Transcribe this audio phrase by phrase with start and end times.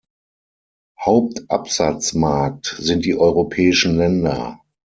[0.99, 4.59] Hauptabsatzmarkt sind die europäischen Länder.